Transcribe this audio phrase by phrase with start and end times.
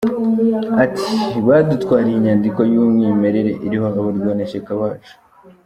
[0.83, 1.09] Ati
[1.47, 5.13] “Badutwariye inyandiko y’umwimerere iriho abarwanashyaka bacu.